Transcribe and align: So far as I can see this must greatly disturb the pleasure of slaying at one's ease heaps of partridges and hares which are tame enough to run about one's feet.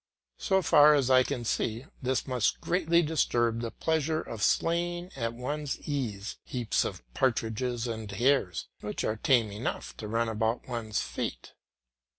So 0.39 0.63
far 0.63 0.95
as 0.95 1.11
I 1.11 1.21
can 1.21 1.45
see 1.45 1.85
this 2.01 2.25
must 2.25 2.59
greatly 2.59 3.03
disturb 3.03 3.61
the 3.61 3.69
pleasure 3.69 4.19
of 4.19 4.41
slaying 4.41 5.11
at 5.15 5.35
one's 5.35 5.79
ease 5.81 6.37
heaps 6.43 6.83
of 6.83 7.03
partridges 7.13 7.85
and 7.85 8.09
hares 8.11 8.67
which 8.79 9.03
are 9.03 9.17
tame 9.17 9.51
enough 9.51 9.95
to 9.97 10.07
run 10.07 10.27
about 10.27 10.67
one's 10.67 11.01
feet. 11.03 11.53